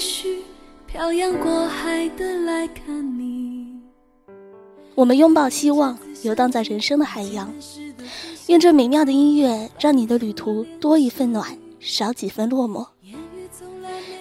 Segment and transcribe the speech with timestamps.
[0.00, 0.38] 的积蓄，
[0.86, 3.78] 漂洋过海的来看你。
[4.94, 7.52] 我们拥抱希望，游荡在人生的海洋。
[8.46, 12.86] 愿这美妙的音乐让你的旅途多一份暖，少几分落寞。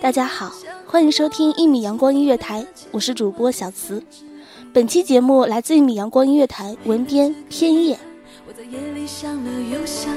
[0.00, 0.50] 大家好，
[0.86, 4.02] 欢迎收听一米阳光音乐台，我是主播小慈。
[4.72, 7.98] 本期节目来自一米阳光音乐台文编偏叶。
[8.48, 10.14] 我在夜里想了又想，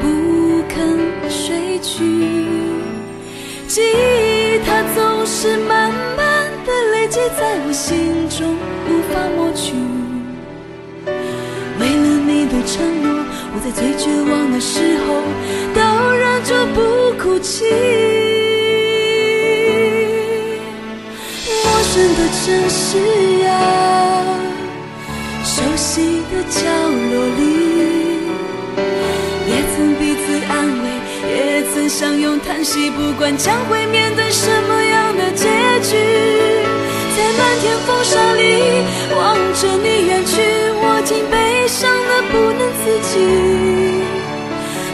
[0.00, 2.95] 不肯睡去。
[3.68, 8.56] 记忆它总是慢慢的累积在我心中，
[8.86, 9.74] 无法抹去。
[11.78, 15.06] 为了你的承诺，我在最绝望的时候
[15.74, 15.78] 都
[16.14, 16.78] 忍住不
[17.20, 17.64] 哭泣。
[21.64, 22.86] 陌生的城市
[23.48, 23.50] 啊，
[25.44, 26.56] 熟悉的角
[27.10, 27.65] 落里，
[31.98, 35.48] 相拥叹息，不管将会面对什么样的结
[35.80, 35.96] 局，
[37.16, 38.84] 在漫天风沙里
[39.16, 40.42] 望着你远去，
[40.74, 43.16] 我竟悲伤的不能自己。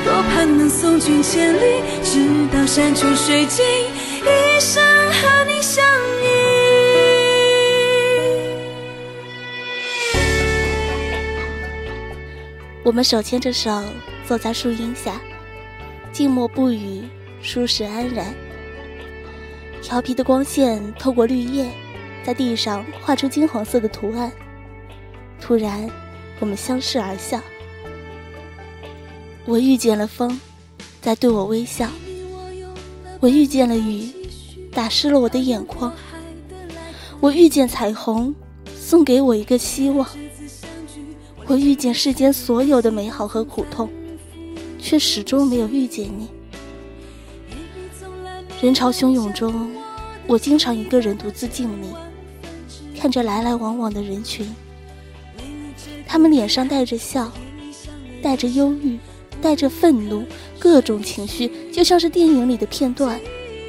[0.04, 3.64] 多盼能送君千里，直到山穷水尽，
[4.22, 5.84] 一生和你相
[6.22, 6.24] 依。
[12.84, 13.82] 我们手牵着手
[14.24, 15.20] 坐在树荫下，
[16.12, 17.03] 静默不语，
[17.41, 18.34] 舒适安然。
[19.81, 21.71] 调皮的光线透过绿叶，
[22.23, 24.31] 在地上画出金黄色的图案。
[25.41, 25.89] 突然，
[26.39, 27.41] 我们相视而笑。
[29.47, 30.39] 我遇见了风，
[31.00, 31.89] 在对我微笑；
[33.19, 34.09] 我遇见了雨，
[34.71, 35.91] 打湿了我的眼眶；
[37.21, 38.33] 我遇见彩虹，
[38.77, 40.06] 送给我一个希望。
[41.47, 43.91] 我遇见世间所有的美好和苦痛，
[44.82, 46.28] 却始终没有遇见你。
[48.60, 49.70] 人潮汹涌中，
[50.26, 54.47] 我经常一个人独自静谧，看着来来往往的人群。
[56.06, 57.32] 他们脸上带着笑，
[58.20, 58.98] 带着忧郁，
[59.41, 60.25] 带着愤怒，
[60.59, 63.19] 各种情绪就像是电影里的片段，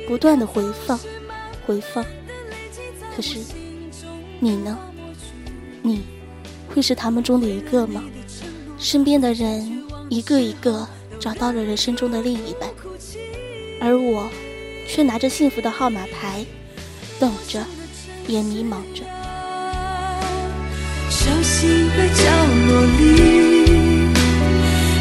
[0.07, 0.99] 不断的回放，
[1.65, 2.03] 回放。
[3.15, 3.37] 可是，
[4.39, 4.77] 你呢？
[5.83, 6.01] 你？
[6.73, 8.03] 会是他们中的一个吗？
[8.79, 10.87] 身边的人一个一个
[11.23, 12.69] 找到了人生中的另一半，
[13.79, 14.29] 而我
[14.85, 16.45] 却拿着幸福的号码牌，
[17.17, 17.65] 等着，
[18.27, 19.05] 也迷茫着。
[21.09, 22.25] 熟悉的角
[22.67, 23.71] 落里，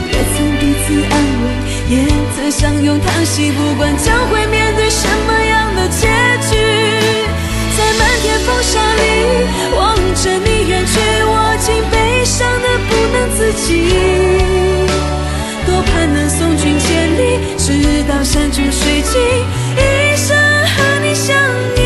[0.07, 1.45] 也曾彼此安慰，
[1.91, 2.07] 也
[2.37, 6.07] 曾相拥叹息，不管将会面对什么样的结
[6.49, 6.55] 局，
[7.77, 9.03] 在漫天风沙里
[9.75, 14.42] 望着你远去，我竟悲伤的不能自己。
[18.53, 19.19] 直到山穷水尽，
[19.77, 21.35] 一生和你相
[21.77, 21.81] 依。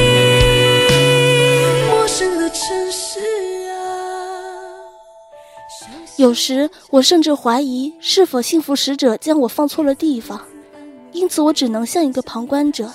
[1.88, 3.20] 陌生的城市
[3.70, 3.76] 啊。
[6.16, 10.44] 有时我甚至怀疑，是否幸福使者将我放错了地方，
[11.12, 12.92] 因此我只能像一个旁观者，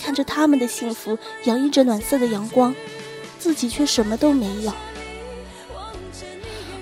[0.00, 2.72] 看着他们的幸福洋溢着暖色的阳光，
[3.40, 4.72] 自己却什么都没有。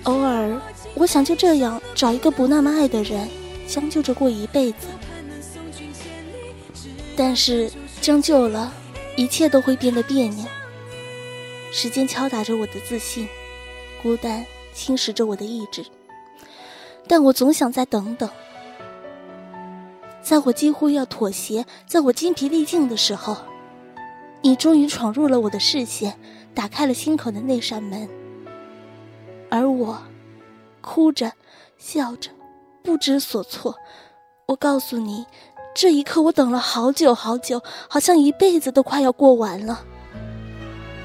[0.05, 0.61] 偶尔，
[0.95, 3.27] 我想就这样找一个不那么爱的人，
[3.67, 4.87] 将就着过一辈子。
[7.23, 7.71] 但是
[8.01, 8.73] 将就了，
[9.15, 10.47] 一切都会变得别扭。
[11.71, 13.29] 时间敲打着我的自信，
[14.03, 15.85] 孤单侵蚀着我的意志。
[17.07, 18.31] 但我总想再等等，
[20.23, 23.37] 在我几乎要妥协，在我筋疲力尽的时候，
[24.41, 26.19] 你终于闯入了我的视线，
[26.55, 28.09] 打开了心口的那扇门。
[29.51, 30.01] 而我，
[30.81, 31.31] 哭着，
[31.77, 32.31] 笑着，
[32.83, 33.77] 不知所措。
[34.47, 35.25] 我告诉你，
[35.75, 39.85] 这一刻我等了好久好久，好像一辈子都快要过完了。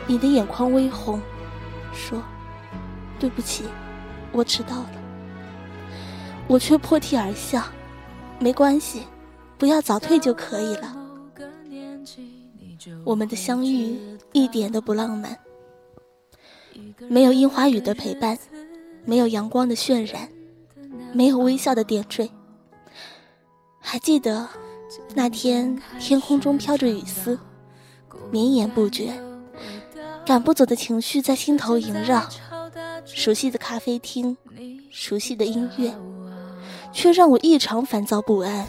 [0.07, 1.21] 你的眼眶微红，
[1.93, 2.21] 说
[3.19, 3.63] ：“对不起，
[4.31, 4.91] 我迟到了。”
[6.47, 7.63] 我却破涕而笑，
[8.37, 9.03] 没关系，
[9.57, 10.95] 不要早退就可以了。
[13.03, 13.97] 我们的相遇
[14.31, 15.37] 一点都不浪漫，
[17.07, 18.37] 没有樱花雨的陪伴，
[19.05, 20.29] 没有阳光的渲染，
[21.13, 22.29] 没有微笑的点缀。
[23.87, 24.47] 还记得
[25.13, 27.37] 那天天空中飘着雨丝，
[28.31, 29.13] 绵延不绝，
[30.25, 32.27] 赶不走的情绪在心头萦绕，
[33.05, 34.35] 熟悉的咖啡厅，
[34.89, 35.93] 熟悉的音乐。
[36.91, 38.65] 却让我异常烦躁不安。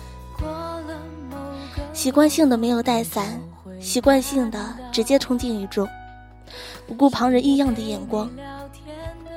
[1.92, 3.40] 习惯性的没有带伞，
[3.80, 5.88] 习惯性的直接冲进雨中，
[6.86, 8.28] 不顾旁人异样的眼光。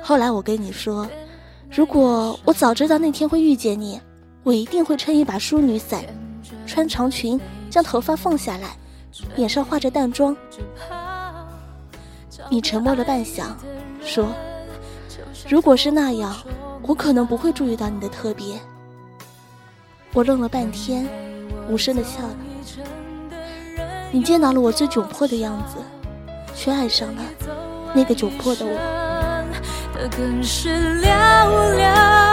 [0.02, 1.08] 后来我跟你说，
[1.70, 4.00] 如果我早知道那天会遇见你，
[4.42, 6.02] 我一定会撑一把淑女伞，
[6.66, 7.38] 穿长裙，
[7.68, 8.76] 将头发放下来，
[9.36, 10.36] 脸上化着淡妆。
[12.48, 13.48] 你沉默了半晌，
[14.02, 14.32] 说
[15.48, 16.34] ：“如果是那样，
[16.82, 18.58] 我可能不会注意到你的特别。”
[20.14, 21.06] 我愣了半天，
[21.68, 22.36] 无声的笑了。
[24.10, 25.76] 你见到了我最窘迫的样子，
[26.56, 27.22] 却爱上了
[27.94, 28.70] 那个窘迫的我
[30.42, 31.06] 是寥
[31.78, 32.29] 寥。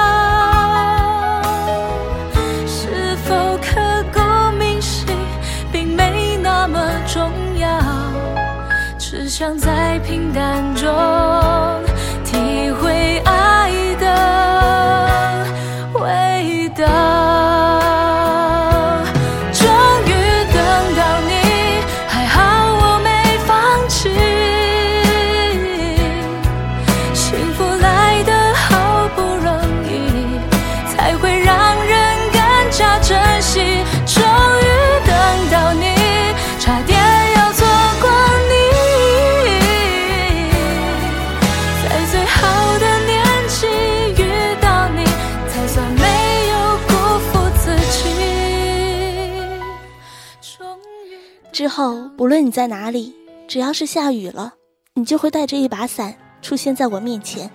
[9.38, 10.75] 想再平淡
[51.57, 53.15] 之后，不论你在哪里，
[53.48, 54.54] 只要是下雨了，
[54.94, 57.50] 你就会带着一把伞出现在我面前。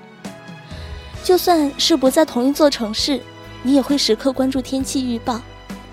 [1.22, 3.20] 就算是不在同一座城市，
[3.62, 5.40] 你也会时刻关注天气预报，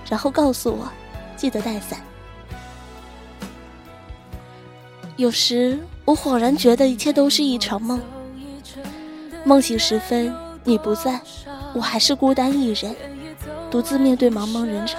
[0.09, 0.89] 然后告诉我，
[1.37, 1.99] 记得带伞。
[5.15, 8.01] 有时我恍然觉得一切都是一场梦。
[9.43, 11.21] 梦醒时分，你不在，
[11.75, 12.95] 我还是孤单一人，
[13.69, 14.97] 独自面对茫茫人潮。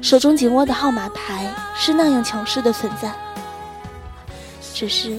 [0.00, 3.12] 手中紧握的号码牌是那样强势的存在，
[4.74, 5.16] 只是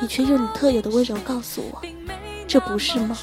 [0.00, 1.82] 你却用你特有的温柔告诉我，
[2.46, 3.16] 这不是梦，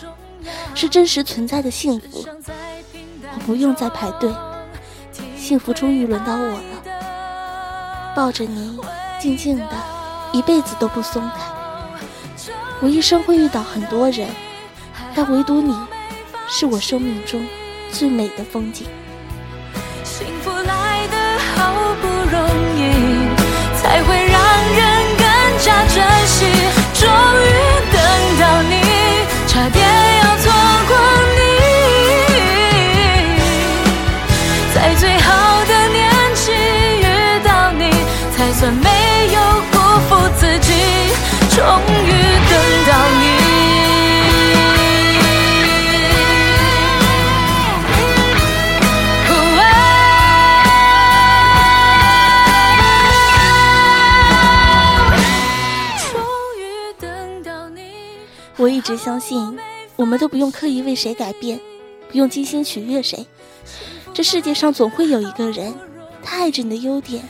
[0.76, 2.26] 是真实存在的幸福。
[3.34, 4.32] 我不用再排队，
[5.38, 8.14] 幸福终于轮到我了。
[8.16, 8.78] 抱着你，
[9.20, 9.70] 静静的，
[10.34, 11.40] 一辈子都不松开。
[12.82, 14.28] 我一生会遇到很多人，
[15.16, 15.74] 但唯独你，
[16.50, 17.48] 是我生命中
[17.92, 18.88] 最美的风景。
[58.82, 59.60] 一直相信，
[59.96, 61.60] 我们都不用刻意为谁改变，
[62.10, 63.28] 不用精心取悦谁。
[64.12, 65.72] 这世界上总会有一个人，
[66.24, 67.24] 他爱着你的优点，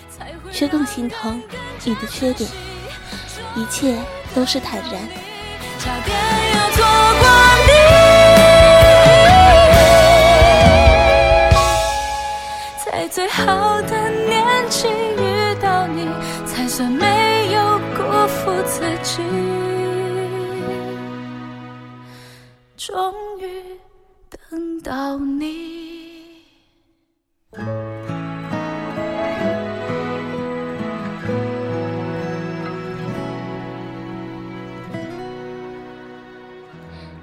[0.53, 1.43] 却更心疼
[1.83, 2.49] 你的缺点。
[3.57, 3.97] 一切
[4.33, 4.93] 都是坦然。
[12.85, 15.41] 在最好的年纪遇。
[15.61, 16.07] 到你，
[16.43, 19.21] 才算没有辜负自己。
[22.83, 23.79] 终于
[24.49, 26.41] 等到你。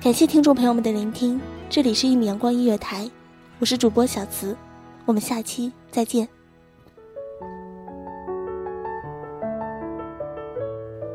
[0.00, 3.10] 感谢听众朋友们的聆听，这里是一米阳光音乐台，
[3.58, 4.56] 我是主播小慈，
[5.06, 6.28] 我们下期再见。